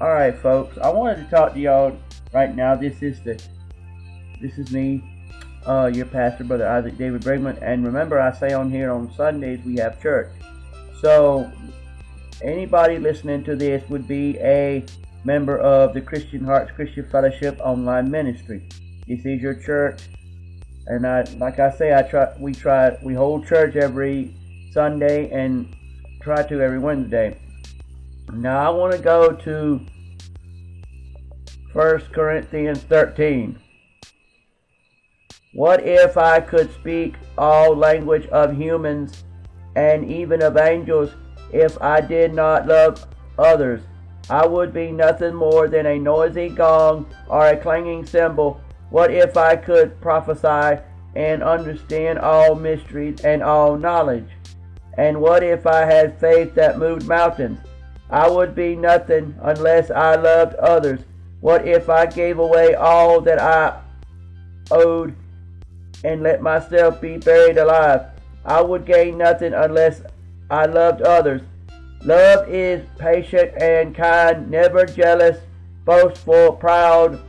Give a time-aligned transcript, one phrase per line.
[0.00, 0.78] All right, folks.
[0.78, 1.94] I wanted to talk to y'all
[2.32, 2.74] right now.
[2.74, 3.38] This is the
[4.40, 5.04] this is me,
[5.66, 7.58] uh, your pastor, brother Isaac David Brigman.
[7.60, 10.32] And remember, I say on here on Sundays we have church.
[11.02, 11.52] So
[12.40, 14.86] anybody listening to this would be a
[15.24, 18.66] member of the Christian Hearts Christian Fellowship online ministry.
[19.06, 20.08] This is your church,
[20.86, 22.34] and I, like I say, I try.
[22.38, 22.96] We try.
[23.02, 24.34] We hold church every
[24.72, 25.76] Sunday and
[26.22, 27.36] try to every Wednesday.
[28.32, 29.80] Now I want to go to
[31.72, 33.56] 1 Corinthians 13.
[35.52, 39.22] What if I could speak all language of humans
[39.76, 41.10] and even of angels
[41.52, 43.06] if I did not love
[43.38, 43.82] others?
[44.28, 48.60] I would be nothing more than a noisy gong or a clanging cymbal.
[48.90, 50.82] What if I could prophesy
[51.14, 54.28] and understand all mysteries and all knowledge?
[54.98, 57.60] And what if I had faith that moved mountains?
[58.10, 61.00] I would be nothing unless I loved others.
[61.40, 63.80] What if I gave away all that I
[64.70, 65.14] owed
[66.04, 68.06] and let myself be buried alive?
[68.44, 70.02] I would gain nothing unless
[70.50, 71.42] I loved others.
[72.02, 75.38] Love is patient and kind, never jealous,
[75.84, 77.20] boastful, proud,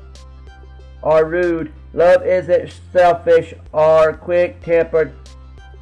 [1.01, 1.73] or rude.
[1.93, 5.13] Love isn't selfish or quick tempered.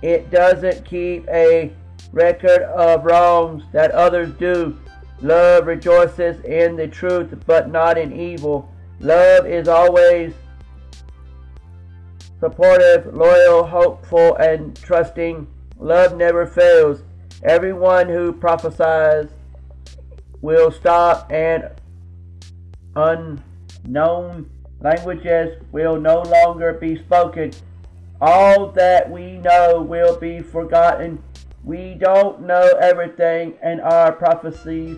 [0.01, 1.71] It doesn't keep a
[2.11, 4.77] record of wrongs that others do.
[5.21, 8.71] Love rejoices in the truth, but not in evil.
[8.99, 10.33] Love is always
[12.39, 15.45] supportive, loyal, hopeful, and trusting.
[15.77, 17.01] Love never fails.
[17.43, 19.29] Everyone who prophesies
[20.41, 21.69] will stop, and
[22.95, 27.51] unknown languages will no longer be spoken.
[28.21, 31.21] All that we know will be forgotten.
[31.69, 34.97] We don't know everything, and our prophecies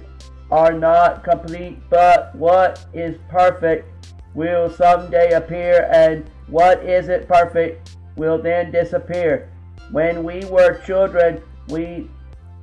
[0.49, 3.89] are not complete, but what is perfect
[4.33, 9.49] will someday appear, and what isn't perfect will then disappear.
[9.91, 12.09] When we were children, we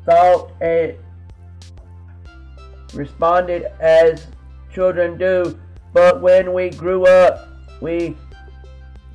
[0.07, 0.95] thought and
[2.95, 4.27] responded as
[4.73, 5.61] children do,
[5.93, 7.47] but when we grew up,
[7.83, 8.17] we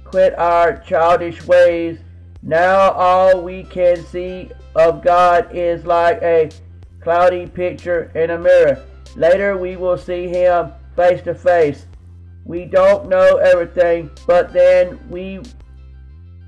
[0.03, 1.97] quit our childish ways.
[2.43, 6.49] Now all we can see of God is like a
[7.01, 8.83] cloudy picture in a mirror.
[9.15, 11.85] Later we will see him face to face.
[12.45, 15.41] We don't know everything, but then we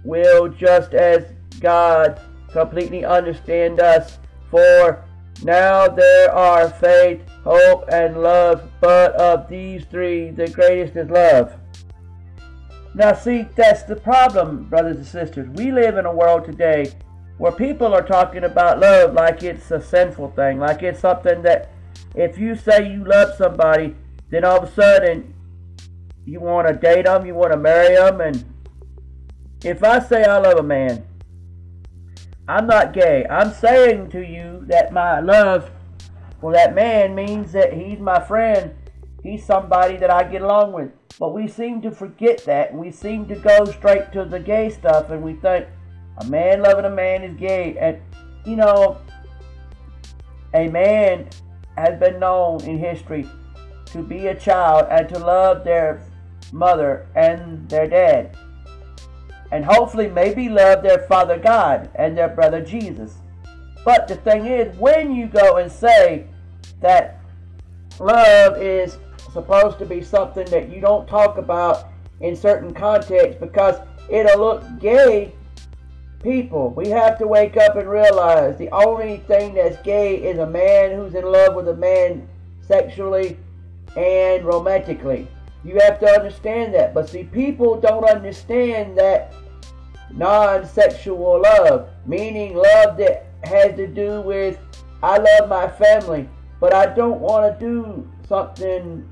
[0.04, 1.26] will just as
[1.60, 2.20] God
[2.52, 4.18] completely understand us.
[4.50, 5.04] For
[5.44, 11.54] now there are faith, hope, and love, but of these three, the greatest is love.
[12.94, 15.50] Now, see, that's the problem, brothers and sisters.
[15.50, 16.94] We live in a world today
[17.38, 21.72] where people are talking about love like it's a sinful thing, like it's something that
[22.16, 23.96] if you say you love somebody,
[24.30, 25.34] then all of a sudden
[26.26, 28.44] you want to date them, you want to marry them, and
[29.64, 31.06] if I say I love a man,
[32.48, 33.26] I'm not gay.
[33.30, 35.72] I'm saying to you that my love
[36.40, 38.76] for that man means that he's my friend.
[39.24, 40.92] He's somebody that I get along with.
[41.18, 42.74] But we seem to forget that.
[42.76, 45.66] We seem to go straight to the gay stuff and we think
[46.18, 47.78] a man loving a man is gay.
[47.78, 48.00] And,
[48.46, 48.98] you know,
[50.54, 51.28] a man
[51.78, 53.28] has been known in history
[53.88, 56.02] to be a child and to love their
[56.52, 58.38] mother and their dad.
[59.52, 63.16] And hopefully, maybe love their Father God and their brother Jesus.
[63.84, 66.26] But the thing is, when you go and say
[66.82, 67.20] that
[68.00, 68.98] love is
[69.32, 71.90] supposed to be something that you don't talk about
[72.22, 73.76] in certain contexts because
[74.10, 75.34] it'll look gay
[76.26, 76.72] people.
[76.72, 80.96] We have to wake up and realize the only thing that's gay is a man
[80.96, 82.28] who's in love with a man
[82.62, 83.38] sexually
[83.96, 85.28] and romantically.
[85.64, 86.96] You have to understand that.
[86.96, 89.34] But see, people don't understand that
[90.12, 94.58] non sexual love, meaning love that has to do with
[95.04, 96.28] I love my family,
[96.60, 99.08] but I don't want to do something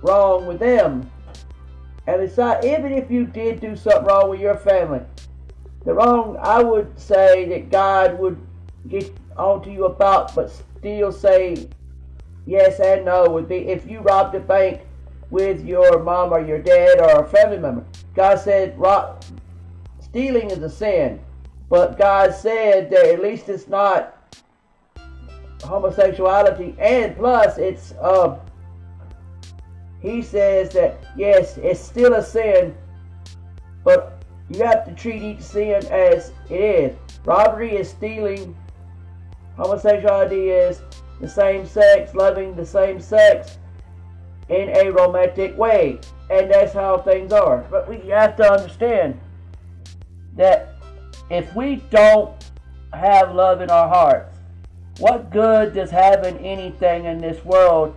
[0.00, 1.10] wrong with them.
[2.06, 5.02] And besides, even if you did do something wrong with your family,
[5.88, 8.38] the wrong I would say that God would
[8.88, 11.66] get onto you about, but still say
[12.44, 14.82] yes and no would be if you robbed a bank
[15.30, 17.86] with your mom or your dad or a family member.
[18.14, 19.24] God said rob,
[19.98, 21.20] stealing is a sin,
[21.70, 24.36] but God said that at least it's not
[25.64, 28.38] homosexuality, and plus it's uh,
[30.02, 32.76] he says that yes, it's still a sin,
[33.84, 34.17] but
[34.50, 36.96] you have to treat each sin as it is.
[37.24, 38.56] Robbery is stealing.
[39.56, 40.80] Homosexuality is
[41.20, 43.58] the same sex, loving the same sex.
[44.48, 46.00] in a romantic way.
[46.30, 47.66] And that's how things are.
[47.70, 49.18] But we have to understand
[50.36, 50.74] that
[51.30, 52.32] if we don't
[52.92, 54.36] have love in our hearts,
[54.98, 57.94] what good does having anything in this world,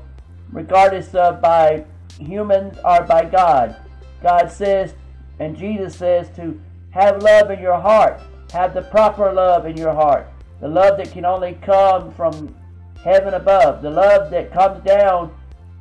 [0.52, 1.86] regardless of by
[2.20, 3.76] humans or by God?
[4.22, 4.94] God says,
[5.42, 6.62] and Jesus says, to
[6.92, 8.22] have love in your heart.
[8.54, 10.28] Have the proper love in your heart.
[10.60, 12.56] The love that can only come from
[13.04, 13.82] heaven above.
[13.82, 15.36] The love that comes down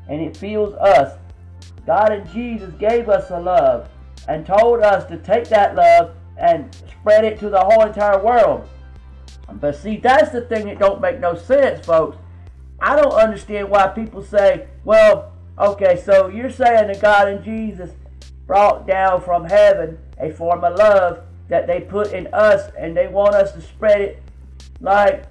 [0.08, 1.18] and it feels us.
[1.84, 3.90] God and Jesus gave us a love
[4.28, 8.66] and told us to take that love and spread it to the whole entire world.
[9.52, 12.16] But see, that's the thing that don't make no sense, folks.
[12.80, 17.90] I don't understand why people say, well, okay, so you're saying that God and Jesus
[18.50, 23.06] brought down from heaven a form of love that they put in us and they
[23.06, 24.20] want us to spread it
[24.80, 25.22] like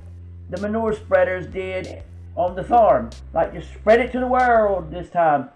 [0.51, 2.01] the manure spreaders did
[2.37, 3.09] on the farm.
[3.33, 5.49] Like just spread it to the world this time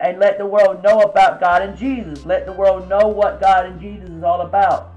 [0.00, 2.24] and let the world know about God and Jesus.
[2.24, 4.94] Let the world know what God and Jesus is all about.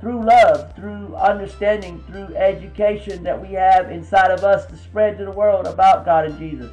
[0.00, 5.26] Through love, through understanding, through education that we have inside of us to spread to
[5.26, 6.72] the world about God and Jesus.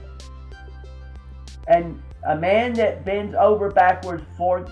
[1.68, 4.66] And a man that bends over backwards for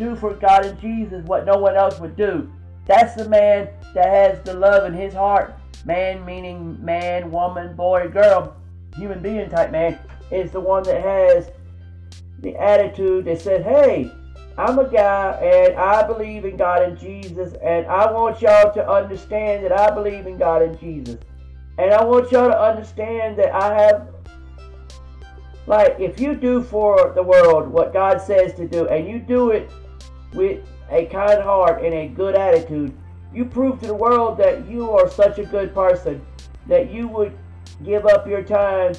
[0.00, 2.50] do for God and Jesus what no one else would do.
[2.86, 5.56] That's the man that has the love in his heart.
[5.84, 8.56] Man meaning man, woman, boy, girl,
[8.96, 9.98] human being type man
[10.30, 11.50] is the one that has
[12.40, 14.10] the attitude that says, hey,
[14.58, 18.90] I'm a guy and I believe in God and Jesus and I want y'all to
[18.90, 21.18] understand that I believe in God and Jesus.
[21.78, 24.08] And I want y'all to understand that I have
[25.66, 29.50] like if you do for the world what God says to do and you do
[29.50, 29.70] it
[30.32, 32.92] with a kind heart and a good attitude,
[33.32, 36.20] you prove to the world that you are such a good person
[36.66, 37.36] that you would
[37.84, 38.94] give up your time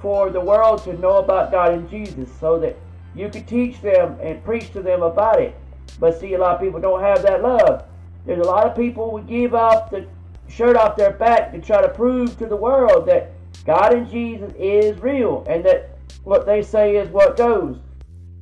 [0.00, 2.76] for the world to know about God and Jesus so that
[3.14, 5.54] you could teach them and preach to them about it.
[5.98, 7.84] But see, a lot of people don't have that love.
[8.26, 10.06] There's a lot of people who give up the
[10.48, 13.30] shirt off their back to try to prove to the world that
[13.64, 17.78] God and Jesus is real and that what they say is what goes.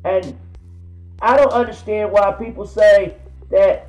[0.04, 0.36] And
[1.24, 3.16] I don't understand why people say
[3.50, 3.88] that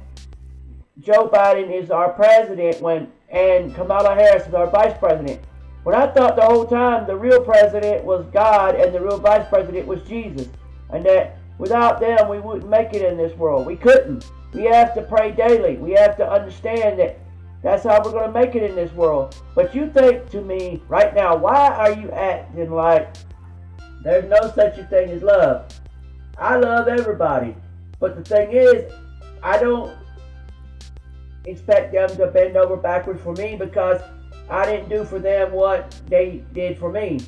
[1.01, 5.41] Joe Biden is our president when and Kamala Harris is our vice president.
[5.83, 9.45] When I thought the whole time the real president was God and the real vice
[9.49, 10.47] president was Jesus.
[10.91, 13.65] And that without them we wouldn't make it in this world.
[13.65, 14.31] We couldn't.
[14.53, 15.75] We have to pray daily.
[15.75, 17.19] We have to understand that
[17.61, 19.35] that's how we're going to make it in this world.
[19.55, 23.13] But you think to me right now, why are you acting like
[24.05, 25.69] there's no such a thing as love?
[26.37, 27.55] I love everybody.
[27.99, 28.91] But the thing is,
[29.41, 29.95] I don't
[31.45, 34.01] expect them to bend over backwards for me because
[34.49, 37.19] I didn't do for them what they did for me.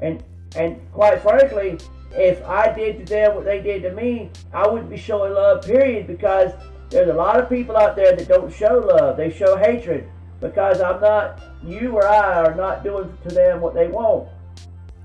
[0.00, 0.22] And
[0.56, 1.78] and quite frankly,
[2.12, 5.62] if I did to them what they did to me, I wouldn't be showing love,
[5.64, 6.52] period, because
[6.88, 9.16] there's a lot of people out there that don't show love.
[9.16, 10.08] They show hatred
[10.40, 14.28] because I'm not, you or I are not doing to them what they want.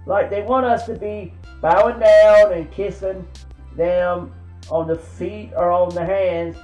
[0.08, 3.28] Like they want us to be bowing down and kissing
[3.76, 4.32] them
[4.70, 6.56] on the feet or on the hands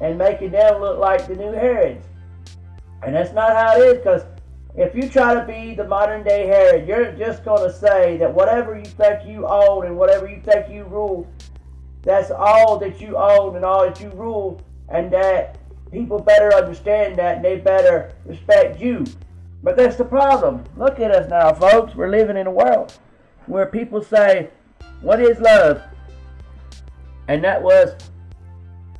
[0.00, 2.04] and making them look like the new Herods.
[3.02, 4.22] And that's not how it is because
[4.76, 8.32] if you try to be the modern day Herod, you're just going to say that
[8.32, 11.26] whatever you think you own and whatever you think you rule,
[12.02, 15.58] that's all that you own and all that you rule, and that
[15.90, 19.04] people better understand that and they better respect you.
[19.62, 20.62] But that's the problem.
[20.76, 21.94] Look at us now, folks.
[21.94, 22.96] We're living in a world
[23.48, 24.50] where people say,
[25.00, 25.82] What is love?
[27.28, 27.94] And that was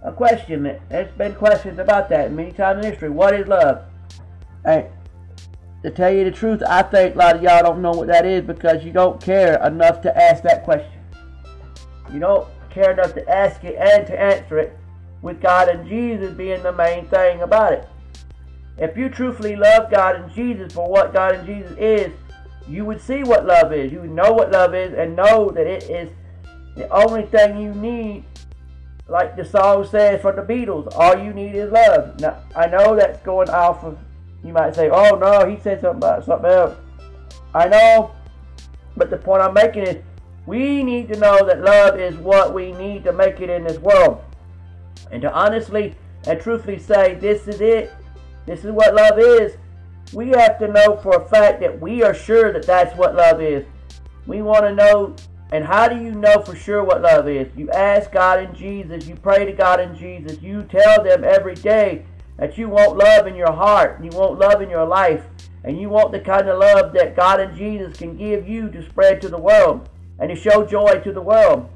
[0.03, 0.79] a question.
[0.89, 3.11] There's been questions about that many times in history.
[3.11, 3.83] What is love?
[4.65, 4.87] And
[5.83, 8.27] to tell you the truth, I think a lot of y'all don't know what that
[8.27, 10.93] is because you don't care enough to ask that question.
[12.13, 14.77] You don't care enough to ask it and to answer it
[15.23, 17.89] with God and Jesus being the main thing about it.
[18.77, 22.13] If you truthfully love God and Jesus for what God and Jesus is,
[22.69, 23.91] you would see what love is.
[23.93, 26.11] You would know what love is and know that it is
[26.77, 28.25] the only thing you need.
[29.09, 32.21] Like the song says from the Beatles, all you need is love.
[32.21, 33.99] Now, I know that's going off of,
[34.45, 36.77] you might say, oh no, he said something about something else.
[37.55, 38.15] I know,
[38.97, 39.97] but the point I'm making is
[40.45, 43.79] we need to know that love is what we need to make it in this
[43.79, 44.23] world.
[45.11, 45.95] And to honestly
[46.27, 47.91] and truthfully say, this is it,
[48.45, 49.57] this is what love is,
[50.13, 53.43] we have to know for a fact that we are sure that that's what love
[53.43, 53.65] is.
[54.27, 55.17] We want to know,
[55.53, 57.49] and how do you know for sure what love is?
[57.57, 61.55] You ask God and Jesus, you pray to God and Jesus, you tell them every
[61.55, 62.05] day
[62.39, 65.25] that you want love in your heart, you want love in your life,
[65.65, 68.89] and you want the kind of love that God and Jesus can give you to
[68.89, 69.89] spread to the world.
[70.21, 71.69] and to show joy to the world.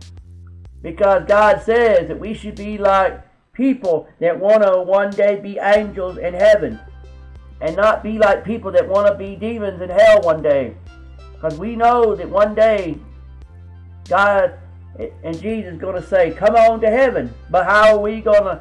[0.82, 3.22] Because God says that we should be like
[3.52, 6.80] people that want to one day be angels in heaven
[7.62, 10.74] and not be like people that want to be demons in hell one day.
[11.32, 12.98] Because we know that one day
[14.08, 14.58] God
[15.22, 17.32] and Jesus is going to say, Come on to heaven.
[17.50, 18.60] But how are we going to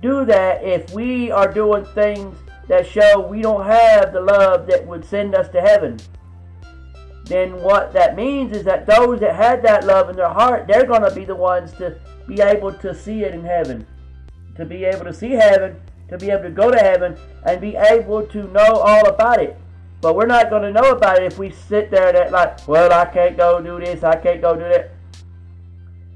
[0.00, 4.86] do that if we are doing things that show we don't have the love that
[4.86, 5.98] would send us to heaven?
[7.24, 10.86] Then what that means is that those that had that love in their heart, they're
[10.86, 11.98] going to be the ones to
[12.28, 13.84] be able to see it in heaven.
[14.54, 17.76] To be able to see heaven to be able to go to heaven and be
[17.76, 19.56] able to know all about it.
[20.00, 22.92] But we're not going to know about it if we sit there and like, well,
[22.92, 24.90] I can't go do this, I can't go do that.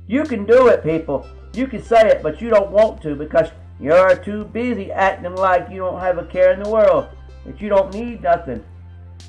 [0.06, 1.26] You can do it, people.
[1.54, 3.48] You can say it, but you don't want to because
[3.80, 7.08] you're too busy acting like you don't have a care in the world,
[7.46, 8.64] that you don't need nothing.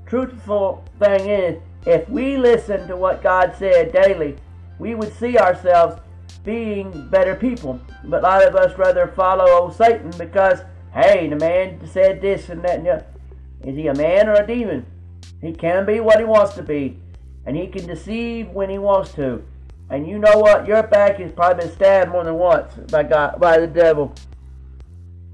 [0.05, 4.35] Truthful thing is, if we listen to what God said daily,
[4.77, 6.01] we would see ourselves
[6.43, 7.79] being better people.
[8.03, 10.59] But a lot of us rather follow old Satan because,
[10.93, 13.09] hey, the man said this and that and that.
[13.63, 14.85] Is he a man or a demon?
[15.39, 16.97] He can be what he wants to be,
[17.45, 19.43] and he can deceive when he wants to.
[19.89, 20.67] And you know what?
[20.67, 24.13] Your back has probably been stabbed more than once by God, by the devil.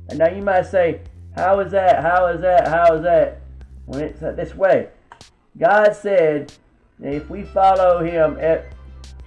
[0.09, 1.01] And now you might say,
[1.35, 2.01] how is that?
[2.01, 2.67] How is that?
[2.67, 3.41] How is that?
[3.85, 4.89] When it's this way.
[5.57, 6.51] God said
[7.01, 8.37] if we follow him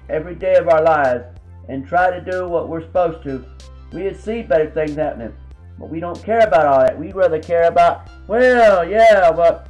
[0.08, 1.24] every day of our lives,
[1.70, 3.44] and try to do what we're supposed to,
[3.92, 5.32] we'd see better things happening.
[5.78, 6.98] But we don't care about all that.
[6.98, 9.68] We'd rather care about, well, yeah, but,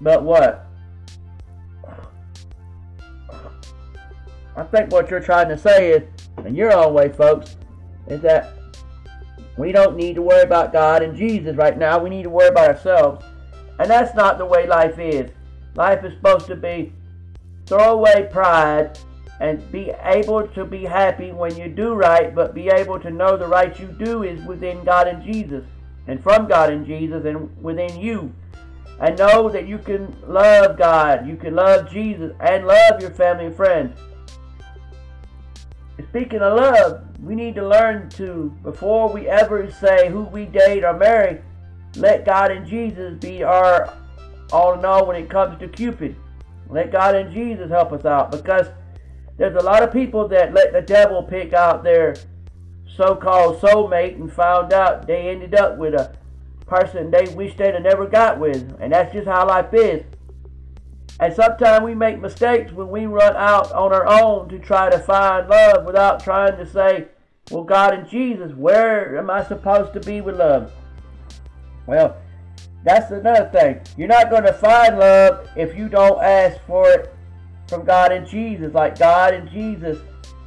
[0.00, 0.66] but what?
[4.56, 6.02] I think what you're trying to say is,
[6.44, 7.56] in your own way, folks,
[8.08, 8.54] is that
[9.58, 11.98] we don't need to worry about God and Jesus right now.
[11.98, 13.24] We need to worry about ourselves.
[13.78, 15.30] And that's not the way life is.
[15.74, 16.92] Life is supposed to be
[17.66, 18.98] throw away pride
[19.42, 23.36] and be able to be happy when you do right, but be able to know
[23.36, 25.64] the right you do is within God and Jesus,
[26.06, 28.32] and from God and Jesus, and within you.
[29.00, 33.46] And know that you can love God, you can love Jesus, and love your family
[33.46, 33.98] and friends.
[36.10, 40.84] Speaking of love, we need to learn to, before we ever say who we date
[40.84, 41.40] or marry,
[41.96, 43.92] let God and Jesus be our
[44.52, 46.14] all in all when it comes to Cupid.
[46.70, 48.68] Let God and Jesus help us out because
[49.42, 52.14] there's a lot of people that let the devil pick out their
[52.86, 56.14] so-called soulmate and found out they ended up with a
[56.64, 58.76] person they wish they'd have never got with.
[58.80, 60.04] And that's just how life is.
[61.18, 64.98] And sometimes we make mistakes when we run out on our own to try to
[65.00, 67.08] find love without trying to say,
[67.50, 70.70] well, God and Jesus, where am I supposed to be with love?
[71.88, 72.16] Well,
[72.84, 73.80] that's another thing.
[73.96, 77.12] You're not going to find love if you don't ask for it
[77.72, 78.74] from God and Jesus.
[78.74, 79.98] Like God and Jesus,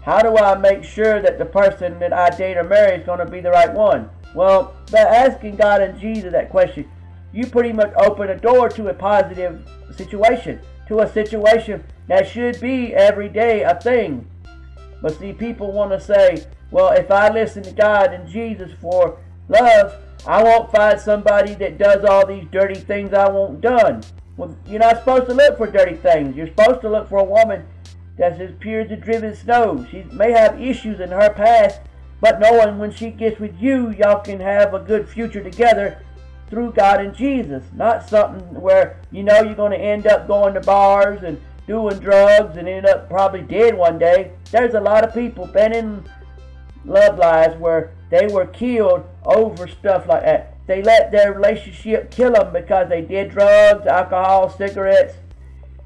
[0.04, 3.18] how do I make sure that the person that I date or marry is going
[3.18, 4.10] to be the right one?
[4.36, 6.88] Well, by asking God and Jesus that question,
[7.34, 12.62] you pretty much open a door to a positive situation, to a situation that should
[12.62, 14.30] be every day a thing.
[15.02, 19.18] But see, people want to say, well, if I listen to God and Jesus for
[19.50, 19.96] love,
[20.28, 24.04] I won't find somebody that does all these dirty things I want done.
[24.38, 26.36] Well, you're not supposed to look for dirty things.
[26.36, 27.66] You're supposed to look for a woman
[28.18, 29.86] that's as pure as the driven snow.
[29.90, 31.82] She may have issues in her past,
[32.20, 36.02] but knowing when she gets with you, y'all can have a good future together
[36.50, 37.64] through God and Jesus.
[37.74, 42.00] Not something where you know you're going to end up going to bars and doing
[42.00, 44.32] drugs and end up probably dead one day.
[44.52, 46.04] There's a lot of people been in
[46.86, 50.55] love lives where they were killed over stuff like that.
[50.68, 55.16] They let their relationship kill them because they did drugs, alcohol, cigarettes.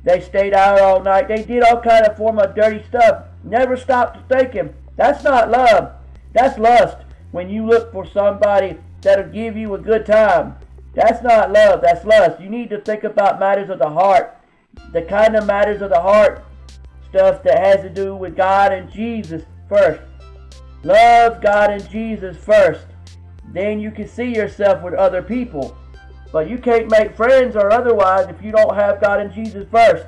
[0.04, 1.28] They stayed out all night.
[1.28, 3.26] They did all kind of form of dirty stuff.
[3.44, 4.74] Never stopped to thinking.
[4.96, 5.94] That's not love.
[6.34, 6.98] That's lust.
[7.32, 10.56] When you look for somebody that'll give you a good time.
[10.94, 11.82] That's not love.
[11.82, 12.42] That's lust.
[12.42, 14.38] You need to think about matters of the heart.
[14.94, 16.46] The kind of matters of the heart
[17.10, 20.02] stuff that has to do with God and Jesus first.
[20.84, 22.86] Love God and Jesus first
[23.54, 25.78] then you can see yourself with other people.
[26.32, 30.06] But you can't make friends or otherwise if you don't have God and Jesus first.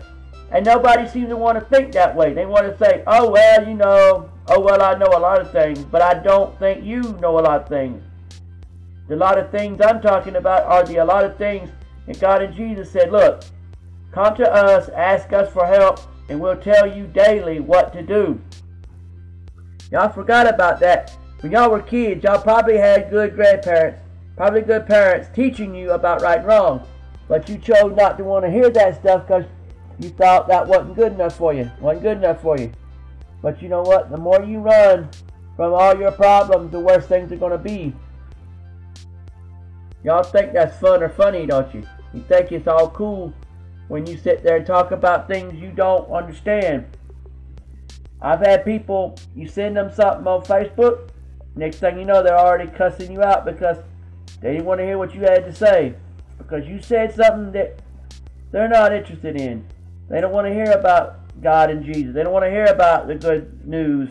[0.51, 2.33] And nobody seems to want to think that way.
[2.33, 5.51] They want to say, oh, well, you know, oh, well, I know a lot of
[5.51, 8.03] things, but I don't think you know a lot of things.
[9.07, 11.69] The lot of things I'm talking about are the a lot of things
[12.05, 13.43] that God and Jesus said, look,
[14.11, 18.39] come to us, ask us for help, and we'll tell you daily what to do.
[19.91, 23.99] Y'all forgot about that when y'all were kids, y'all probably had good grandparents,
[24.37, 26.87] probably good parents teaching you about right and wrong.
[27.27, 29.45] But you chose not to want to hear that stuff because
[29.99, 31.69] you thought that wasn't good enough for you.
[31.79, 32.71] Wasn't good enough for you.
[33.41, 34.11] But you know what?
[34.11, 35.09] The more you run
[35.55, 37.93] from all your problems, the worse things are going to be.
[40.03, 41.83] Y'all think that's fun or funny, don't you?
[42.13, 43.33] You think it's all cool
[43.87, 46.85] when you sit there and talk about things you don't understand.
[48.21, 51.10] I've had people, you send them something on Facebook,
[51.55, 53.77] next thing you know, they're already cussing you out because
[54.41, 55.93] they didn't want to hear what you had to say.
[56.37, 57.81] Because you said something that
[58.51, 59.65] they're not interested in.
[60.09, 62.13] They don't want to hear about God and Jesus.
[62.13, 64.09] They don't want to hear about the good news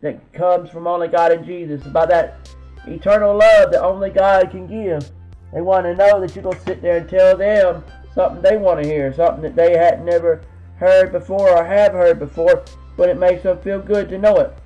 [0.00, 2.50] that comes from only God and Jesus, about that
[2.86, 5.10] eternal love that only God can give.
[5.52, 7.84] They want to know that you're going to sit there and tell them
[8.14, 10.42] something they want to hear, something that they had never
[10.76, 12.64] heard before or have heard before,
[12.96, 14.56] but it makes them feel good to know it.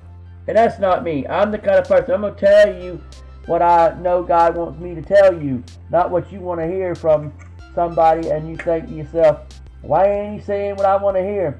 [0.47, 1.27] And that's not me.
[1.27, 3.01] I'm the kind of person, I'm going to tell you
[3.45, 6.95] what I know God wants me to tell you, not what you want to hear
[6.95, 7.33] from
[7.73, 9.41] somebody and you think to yourself,
[9.81, 11.59] why ain't he saying what I want to hear?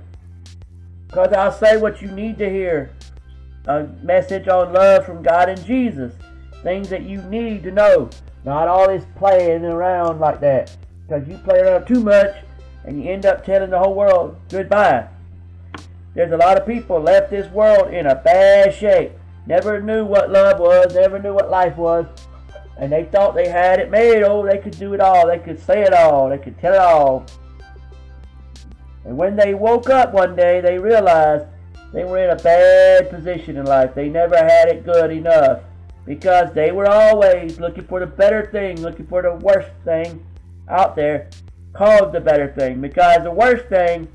[1.07, 2.93] Because I'll say what you need to hear.
[3.67, 6.13] A message on love from God and Jesus.
[6.63, 8.09] Things that you need to know.
[8.43, 10.75] Not all this playing around like that.
[11.07, 12.35] Because you play around too much
[12.85, 15.07] and you end up telling the whole world goodbye.
[16.17, 19.11] There's a lot of people left this world in a bad shape.
[19.45, 22.07] Never knew what love was, never knew what life was.
[22.79, 24.23] And they thought they had it made.
[24.23, 25.27] Oh, they could do it all.
[25.27, 26.29] They could say it all.
[26.29, 27.23] They could tell it all.
[29.05, 31.45] And when they woke up one day, they realized
[31.93, 33.93] they were in a bad position in life.
[33.93, 35.61] They never had it good enough
[36.03, 40.25] because they were always looking for the better thing, looking for the worst thing
[40.67, 41.29] out there
[41.73, 44.07] called the better thing because the worst thing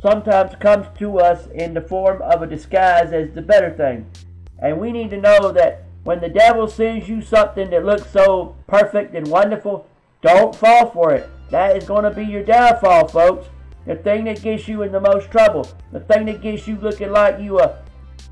[0.00, 4.10] sometimes comes to us in the form of a disguise as the better thing.
[4.58, 8.56] And we need to know that when the devil sends you something that looks so
[8.66, 9.88] perfect and wonderful,
[10.22, 11.28] don't fall for it.
[11.50, 13.48] That is going to be your downfall, folks.
[13.86, 15.68] The thing that gets you in the most trouble.
[15.92, 17.78] The thing that gets you looking like you a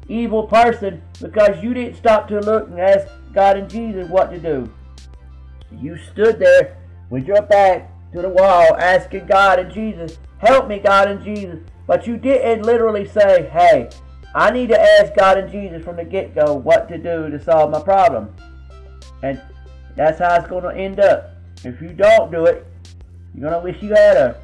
[0.08, 4.38] evil person because you didn't stop to look and ask God and Jesus what to
[4.38, 4.70] do.
[5.72, 6.76] You stood there
[7.10, 11.58] with your back to the wall asking God and Jesus, help me God and Jesus.
[11.86, 13.90] But you didn't literally say, hey,
[14.34, 17.70] I need to ask God and Jesus from the get-go what to do to solve
[17.70, 18.34] my problem.
[19.22, 19.42] And
[19.96, 21.30] that's how it's going to end up.
[21.64, 22.66] If you don't do it,
[23.34, 24.36] you're going to wish you had.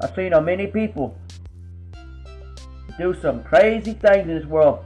[0.00, 1.18] I've seen many people
[2.98, 4.84] do some crazy things in this world.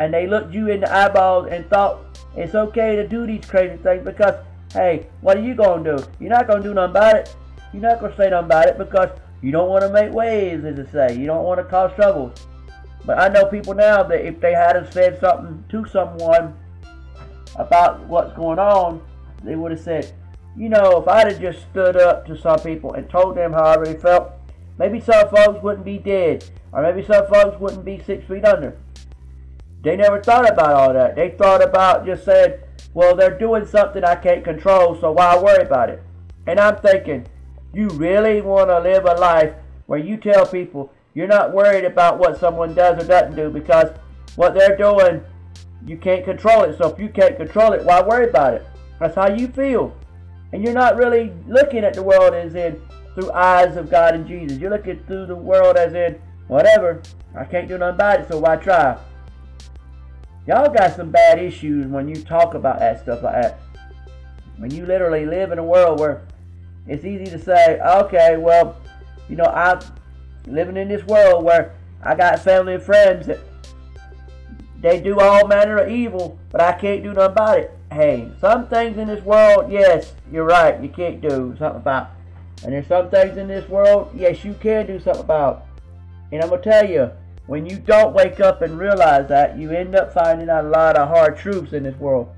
[0.00, 3.76] And they looked you in the eyeballs and thought it's okay to do these crazy
[3.76, 4.34] things because,
[4.74, 6.04] hey, what are you going to do?
[6.20, 7.34] You're not going to do nothing about it.
[7.72, 9.08] You're not going to say nothing about it because
[9.40, 11.16] you don't want to make waves, as they say.
[11.16, 12.34] You don't want to cause trouble.
[13.06, 16.56] But I know people now that if they had said something to someone
[17.56, 19.00] about what's going on,
[19.44, 20.12] they would have said,
[20.56, 23.64] you know, if I'd have just stood up to some people and told them how
[23.64, 24.32] I really felt,
[24.78, 28.76] maybe some folks wouldn't be dead, or maybe some folks wouldn't be six feet under.
[29.82, 31.14] They never thought about all that.
[31.14, 32.54] They thought about just saying,
[32.94, 36.02] well, they're doing something I can't control, so why worry about it?
[36.46, 37.26] And I'm thinking,
[37.72, 39.54] you really want to live a life
[39.86, 43.90] where you tell people you're not worried about what someone does or doesn't do because
[44.36, 45.22] what they're doing,
[45.84, 46.78] you can't control it.
[46.78, 48.66] So if you can't control it, why worry about it?
[49.00, 49.96] That's how you feel.
[50.52, 52.80] And you're not really looking at the world as in
[53.14, 54.58] through eyes of God and Jesus.
[54.58, 57.02] You're looking through the world as in, whatever,
[57.36, 58.98] I can't do nothing about it, so why try?
[60.46, 63.60] Y'all got some bad issues when you talk about that stuff like that.
[64.58, 66.22] When you literally live in a world where
[66.86, 68.76] it's easy to say, okay, well,
[69.28, 69.80] you know, I'm
[70.46, 73.40] living in this world where I got family and friends that
[74.80, 78.66] they do all manner of evil, but I can't do nothing about it hey, some
[78.66, 82.10] things in this world, yes, you're right, you can't do something about.
[82.64, 85.66] And there's some things in this world, yes, you can do something about.
[86.32, 87.10] And I'm going to tell you,
[87.46, 90.96] when you don't wake up and realize that, you end up finding out a lot
[90.96, 92.34] of hard truths in this world.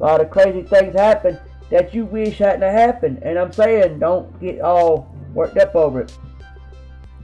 [0.00, 1.38] A lot of crazy things happen
[1.70, 3.22] that you wish hadn't happened.
[3.22, 6.16] And I'm saying, don't get all worked up over it.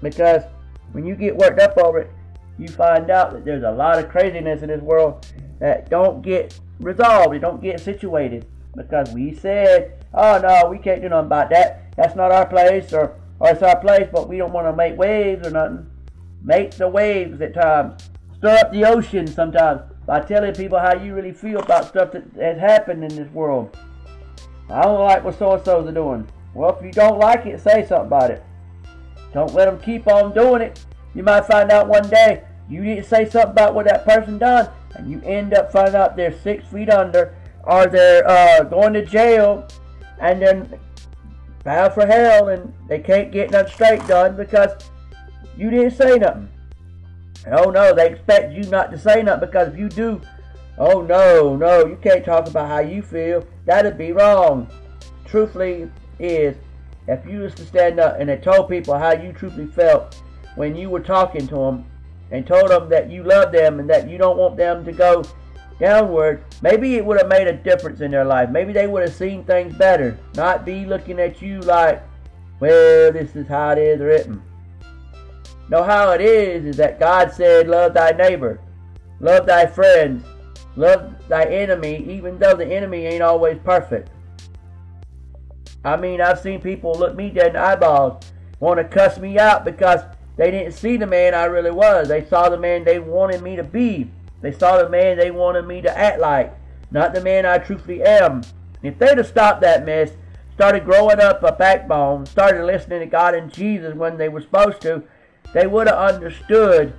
[0.02, 0.44] Because
[0.92, 2.10] when you get worked up over it,
[2.58, 5.26] you find out that there's a lot of craziness in this world
[5.58, 7.34] that don't get resolved.
[7.34, 8.46] It don't get situated
[8.76, 11.94] because we said, oh no, we can't do nothing about that.
[11.96, 14.96] That's not our place, or or it's our place, but we don't want to make
[14.96, 15.90] waves or nothing.
[16.42, 18.10] Make the waves at times.
[18.38, 22.24] Stir up the ocean sometimes by telling people how you really feel about stuff that
[22.36, 23.76] has happened in this world.
[24.68, 26.28] I don't like what so and so's are doing.
[26.54, 28.42] Well, if you don't like it, say something about it.
[29.32, 30.84] Don't let them keep on doing it.
[31.14, 34.70] You might find out one day you didn't say something about what that person done,
[34.94, 39.04] and you end up finding out they're six feet under, or they're uh, going to
[39.04, 39.68] jail,
[40.20, 40.78] and then
[41.64, 44.70] bound for hell and they can't get nothing straight done because
[45.60, 46.48] you didn't say nothing.
[47.52, 50.20] Oh no, they expect you not to say nothing because if you do,
[50.78, 53.46] oh no, no, you can't talk about how you feel.
[53.66, 54.68] That'd be wrong.
[55.26, 56.56] Truthfully is,
[57.08, 60.22] if you was to stand up and had told people how you truthfully felt
[60.54, 61.84] when you were talking to them
[62.30, 65.22] and told them that you love them and that you don't want them to go
[65.78, 68.48] downward, maybe it would have made a difference in their life.
[68.48, 70.18] Maybe they would have seen things better.
[70.36, 72.02] Not be looking at you like,
[72.60, 74.42] well, this is how it is written.
[75.70, 78.60] No, how it is is that God said, love thy neighbor,
[79.20, 80.24] love thy friends,
[80.74, 84.10] love thy enemy, even though the enemy ain't always perfect.
[85.84, 88.24] I mean, I've seen people look me dead in the eyeballs,
[88.58, 90.00] want to cuss me out because
[90.36, 92.08] they didn't see the man I really was.
[92.08, 94.10] They saw the man they wanted me to be.
[94.42, 96.52] They saw the man they wanted me to act like,
[96.90, 98.42] not the man I truthfully am.
[98.82, 100.10] If they'd have stopped that mess,
[100.54, 104.80] started growing up a backbone, started listening to God and Jesus when they were supposed
[104.82, 105.04] to,
[105.52, 106.92] they would have understood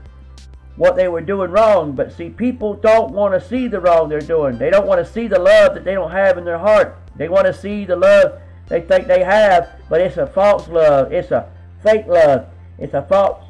[0.75, 1.93] what they were doing wrong.
[1.93, 4.57] But see, people don't want to see the wrong they're doing.
[4.57, 6.97] They don't want to see the love that they don't have in their heart.
[7.15, 11.11] They want to see the love they think they have, but it's a false love.
[11.11, 11.49] It's a
[11.83, 12.47] fake love.
[12.77, 13.43] It's a false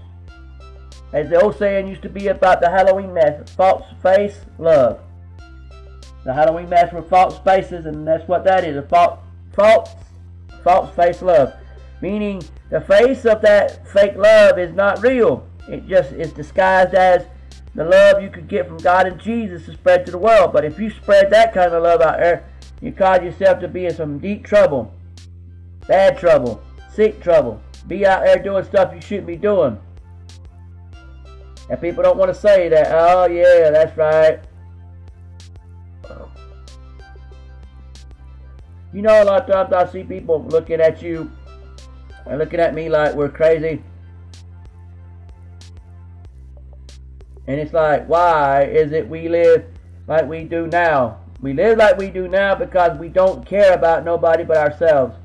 [1.13, 4.99] as the old saying used to be about the Halloween mask, false face love.
[6.23, 9.19] The Halloween mask were false faces, and that's what that is, a false,
[9.53, 9.89] false,
[10.63, 11.53] false face love.
[12.01, 15.47] Meaning the face of that fake love is not real.
[15.69, 17.25] It just is disguised as
[17.75, 20.51] the love you could get from God and Jesus to spread to the world.
[20.51, 22.43] But if you spread that kind of love out there,
[22.81, 24.93] you cause yourself to be in some deep trouble.
[25.87, 26.61] Bad trouble.
[26.91, 27.61] Sick trouble.
[27.87, 29.79] Be out there doing stuff you shouldn't be doing.
[31.69, 34.41] And people don't want to say that, oh yeah, that's right.
[38.93, 41.31] You know, a lot of times I see people looking at you
[42.25, 43.81] and looking at me like we're crazy.
[47.47, 49.65] And it's like, why is it we live
[50.07, 51.19] like we do now?
[51.41, 55.15] We live like we do now because we don't care about nobody but ourselves.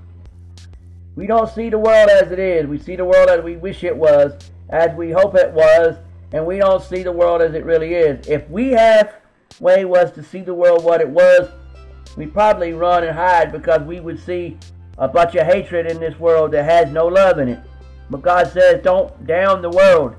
[1.14, 2.66] We don't see the world as it is.
[2.66, 4.32] We see the world as we wish it was,
[4.70, 5.96] as we hope it was,
[6.32, 8.26] and we don't see the world as it really is.
[8.28, 9.14] If we have
[9.61, 11.48] way was to see the world what it was,
[12.16, 14.59] we probably run and hide because we would see
[14.98, 17.61] a your hatred in this world that has no love in it.
[18.09, 20.16] But God says, don't down the world.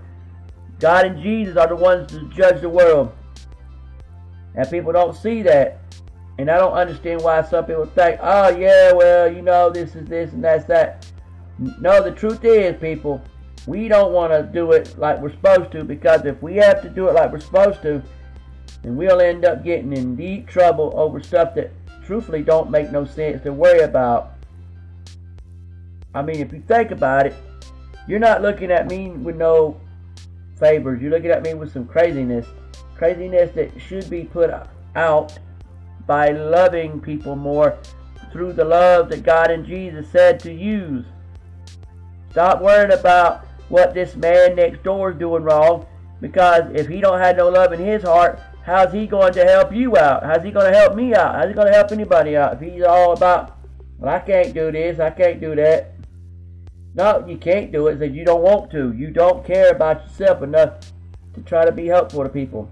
[0.79, 3.11] God and Jesus are the ones to judge the world.
[4.55, 5.79] And people don't see that.
[6.37, 10.07] And I don't understand why some people think, oh, yeah, well, you know, this is
[10.07, 11.07] this and that's that.
[11.57, 13.21] No, the truth is, people,
[13.65, 16.89] we don't want to do it like we're supposed to because if we have to
[16.89, 18.03] do it like we're supposed to,
[18.83, 21.71] then we'll end up getting in deep trouble over stuff that
[22.05, 24.36] truthfully don't make no sense to worry about.
[26.17, 27.35] I mean, if you think about it,
[28.07, 29.79] you're not looking at me with no
[30.59, 31.01] favors.
[31.01, 32.47] You're looking at me with some craziness.
[32.95, 34.49] Craziness that should be put
[34.95, 35.37] out
[36.07, 37.77] by loving people more
[38.31, 41.05] through the love that God and Jesus said to use.
[42.31, 45.85] Stop worrying about what this man next door is doing wrong
[46.21, 49.73] because if he don't have no love in his heart, how's he going to help
[49.73, 50.23] you out?
[50.23, 51.35] How's he going to help me out?
[51.35, 53.59] How's he going to help anybody out if he's all about,
[53.97, 55.96] well, I can't do this, I can't do that.
[56.97, 58.91] No, you can't do it because you don't want to.
[58.91, 60.79] You don't care about yourself enough
[61.35, 62.67] to try to be helpful to people.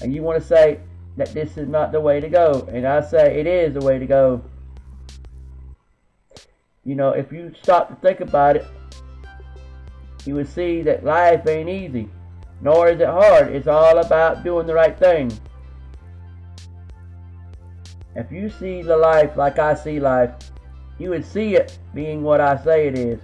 [0.00, 0.78] And you want to say
[1.16, 2.68] that this is not the way to go.
[2.72, 4.44] And I say it is the way to go.
[6.84, 8.66] You know, if you stop to think about it,
[10.24, 12.08] you will see that life ain't easy,
[12.60, 13.48] nor is it hard.
[13.48, 15.32] It's all about doing the right thing.
[18.14, 20.32] If you see the life like I see life,
[21.00, 23.20] you would see it being what I say it is.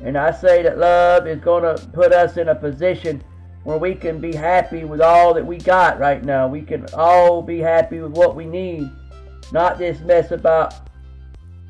[0.00, 3.22] And I say that love is going to put us in a position
[3.64, 6.46] where we can be happy with all that we got right now.
[6.46, 8.88] We can all be happy with what we need.
[9.50, 10.88] Not this mess about,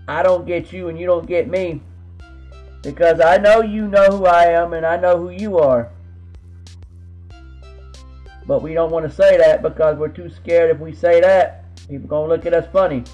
[0.06, 1.80] I don't get you and you don't get me.
[2.82, 5.90] Because I know you know who I am and I know who you are.
[8.46, 11.64] But we don't want to say that because we're too scared if we say that,
[11.88, 13.04] people going to look at us funny.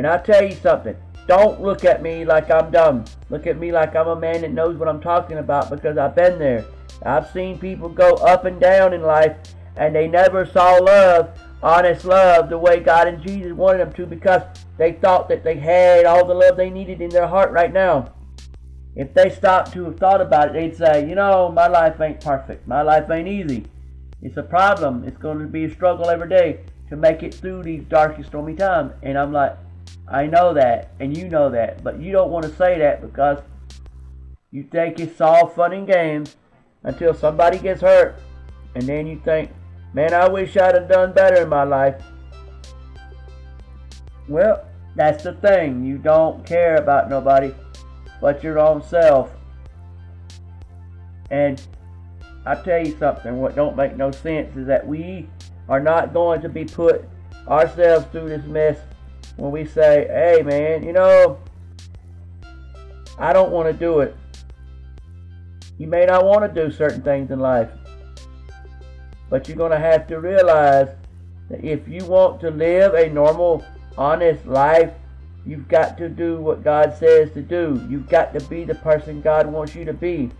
[0.00, 0.96] And i tell you something.
[1.26, 3.04] Don't look at me like I'm dumb.
[3.28, 6.14] Look at me like I'm a man that knows what I'm talking about because I've
[6.14, 6.64] been there.
[7.04, 9.36] I've seen people go up and down in life
[9.76, 14.06] and they never saw love, honest love, the way God and Jesus wanted them to
[14.06, 14.40] because
[14.78, 18.14] they thought that they had all the love they needed in their heart right now.
[18.96, 22.22] If they stopped to have thought about it, they'd say, you know, my life ain't
[22.22, 22.66] perfect.
[22.66, 23.66] My life ain't easy.
[24.22, 25.04] It's a problem.
[25.04, 28.54] It's going to be a struggle every day to make it through these dark stormy
[28.54, 28.94] times.
[29.02, 29.58] And I'm like,
[30.10, 33.38] I know that, and you know that, but you don't want to say that because
[34.50, 36.36] you think it's all fun and games
[36.82, 38.20] until somebody gets hurt,
[38.74, 39.52] and then you think,
[39.94, 42.02] man, I wish I'd have done better in my life.
[44.28, 45.84] Well, that's the thing.
[45.84, 47.54] You don't care about nobody
[48.20, 49.30] but your own self.
[51.30, 51.62] And
[52.44, 55.28] I tell you something, what don't make no sense is that we
[55.68, 57.08] are not going to be put
[57.46, 58.78] ourselves through this mess
[59.36, 61.38] when we say, hey man, you know,
[63.18, 64.16] I don't want to do it.
[65.78, 67.70] You may not want to do certain things in life,
[69.28, 70.88] but you're going to have to realize
[71.48, 73.64] that if you want to live a normal,
[73.96, 74.92] honest life,
[75.46, 77.84] you've got to do what God says to do.
[77.88, 80.30] You've got to be the person God wants you to be.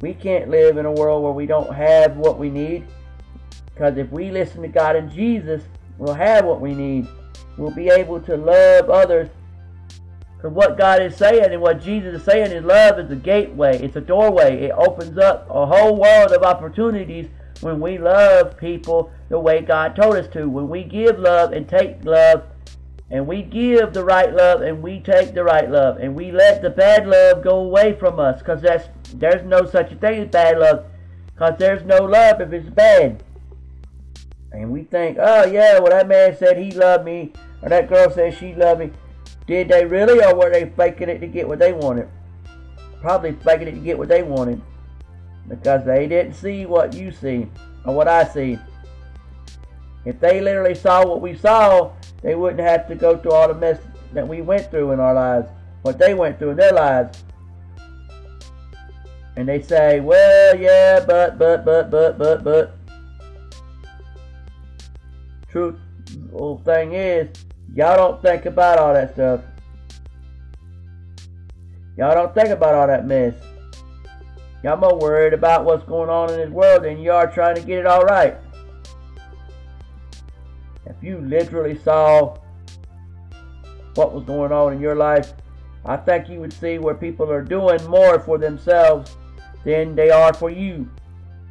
[0.00, 2.86] We can't live in a world where we don't have what we need.
[3.72, 5.62] Because if we listen to God and Jesus,
[5.98, 7.08] we'll have what we need.
[7.56, 9.28] We'll be able to love others.
[10.36, 13.78] Because what God is saying and what Jesus is saying is love is a gateway.
[13.78, 14.62] It's a doorway.
[14.62, 17.28] It opens up a whole world of opportunities
[17.60, 20.48] when we love people the way God told us to.
[20.48, 22.44] When we give love and take love
[23.10, 26.62] and we give the right love and we take the right love and we let
[26.62, 28.60] the bad love go away from us because
[29.14, 30.86] there's no such a thing as bad love
[31.26, 33.22] because there's no love if it's bad
[34.54, 38.10] and we think oh yeah well that man said he loved me or that girl
[38.10, 38.90] said she loved me
[39.46, 42.08] did they really or were they faking it to get what they wanted
[43.00, 44.60] probably faking it to get what they wanted
[45.48, 47.46] because they didn't see what you see
[47.84, 48.58] or what I see
[50.06, 51.92] if they literally saw what we saw
[52.24, 53.78] they wouldn't have to go through all the mess
[54.14, 55.50] that we went through in our lives,
[55.82, 57.22] what they went through in their lives.
[59.36, 62.73] And they say, well, yeah, but, but, but, but, but, but.
[65.54, 65.76] Truth
[66.64, 67.28] thing is,
[67.74, 69.40] y'all don't think about all that stuff.
[71.96, 73.34] Y'all don't think about all that mess.
[74.62, 77.62] Y'all more worried about what's going on in this world than you are trying to
[77.62, 78.36] get it all right
[80.86, 82.36] if you literally saw
[83.94, 85.32] what was going on in your life,
[85.84, 89.16] I think you would see where people are doing more for themselves
[89.64, 90.88] than they are for you.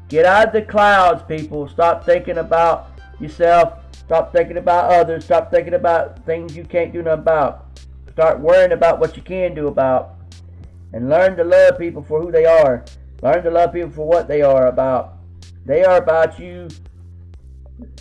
[0.10, 1.68] Get out of the clouds, people.
[1.68, 3.83] Stop thinking about yourself.
[4.14, 5.26] Stop thinking about others.
[5.26, 7.80] Stop thinking about things you can't do nothing about.
[8.12, 10.18] Start worrying about what you can do about.
[10.94, 12.86] And learn to love people for who they are.
[13.24, 15.16] Learn to love people for what they are about.
[15.66, 16.68] They are about you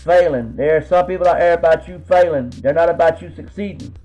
[0.01, 0.55] failing.
[0.55, 2.51] There are some people out there about you failing.
[2.51, 3.97] They're not about you succeeding.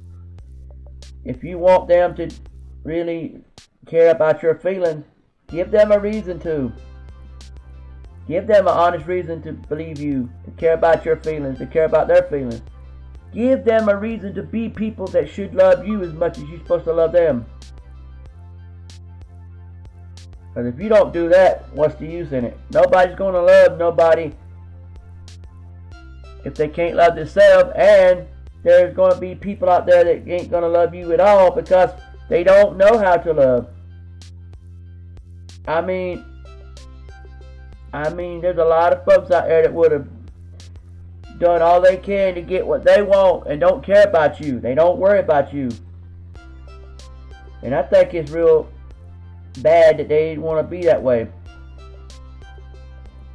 [1.25, 2.29] If you want them to
[2.85, 3.41] really
[3.85, 5.03] care about your feelings,
[5.47, 6.71] give them a reason to.
[8.27, 11.85] Give them an honest reason to believe you, to care about your feelings, to care
[11.85, 12.61] about their feelings.
[13.33, 16.59] Give them a reason to be people that should love you as much as you're
[16.59, 17.45] supposed to love them.
[20.53, 22.57] Because if you don't do that, what's the use in it?
[22.71, 24.33] Nobody's going to love nobody
[26.43, 28.25] if they can't love themselves and
[28.63, 31.51] there's going to be people out there that ain't going to love you at all
[31.51, 31.91] because
[32.29, 33.69] they don't know how to love.
[35.67, 36.25] I mean,
[37.97, 40.07] I mean, there's a lot of folks out there that would have
[41.39, 44.59] done all they can to get what they want and don't care about you.
[44.59, 45.71] They don't worry about you.
[47.63, 48.69] And I think it's real
[49.61, 51.27] bad that they want to be that way.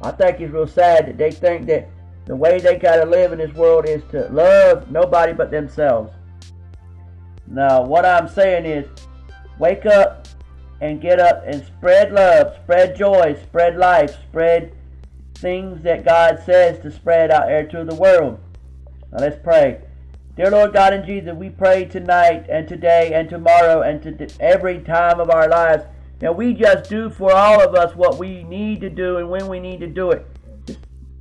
[0.01, 1.89] I think it's real sad that they think that
[2.25, 6.13] the way they got to live in this world is to love nobody but themselves.
[7.47, 8.87] Now, what I'm saying is,
[9.59, 10.22] wake up
[10.83, 14.75] and get up and spread love, spread joy, spread life, spread
[15.35, 18.37] things that God says to spread out there to the world.
[19.09, 19.79] Now, let's pray.
[20.35, 24.79] Dear Lord God and Jesus, we pray tonight and today and tomorrow and to every
[24.79, 25.85] time of our lives.
[26.21, 29.47] Now, we just do for all of us what we need to do and when
[29.47, 30.27] we need to do it.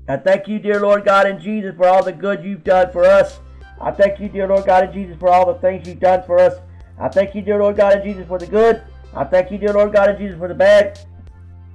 [0.09, 3.05] I thank you, dear Lord God and Jesus, for all the good you've done for
[3.05, 3.39] us.
[3.81, 6.41] I thank you, dear Lord God and Jesus, for all the things you've done for
[6.41, 6.59] us.
[6.99, 8.83] I thank you, dear Lord God and Jesus, for the good.
[9.15, 10.99] I thank you, dear Lord God and Jesus, for the bad.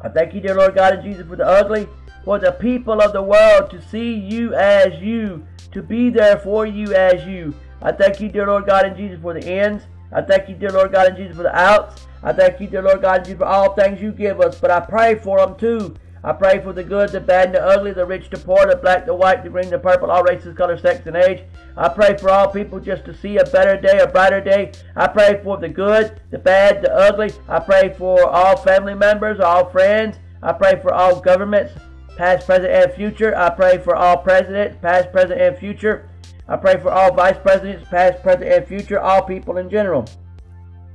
[0.01, 1.87] I thank you, dear Lord God and Jesus, for the ugly.
[2.23, 6.65] For the people of the world to see you as you, to be there for
[6.65, 7.55] you as you.
[7.81, 9.83] I thank you, dear Lord God and Jesus, for the ins.
[10.11, 12.05] I thank you, dear Lord God and Jesus, for the outs.
[12.23, 14.59] I thank you, dear Lord God and Jesus, for all things you give us.
[14.59, 15.95] But I pray for them too.
[16.23, 18.75] I pray for the good, the bad, and the ugly, the rich, the poor, the
[18.75, 21.43] black, the white, the green, the purple, all races, colors, sex, and age.
[21.75, 24.71] I pray for all people just to see a better day, a brighter day.
[24.95, 27.31] I pray for the good, the bad, the ugly.
[27.47, 30.17] I pray for all family members, all friends.
[30.41, 31.73] I pray for all governments.
[32.17, 33.37] past, present, and future.
[33.37, 36.09] I pray for all presidents, past, present, and future.
[36.49, 40.05] I pray for all vice presidents, past, present, and future, all people in general.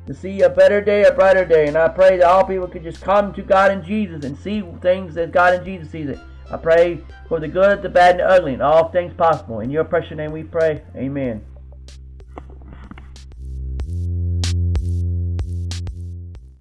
[0.07, 1.69] To see a better day, a brighter day.
[1.69, 4.63] And I pray that all people could just come to God and Jesus and see
[4.81, 6.19] things as God and Jesus sees it.
[6.51, 9.61] I pray for the good, the bad, and the ugly, and all things possible.
[9.61, 10.83] In your precious name we pray.
[10.97, 11.43] Amen.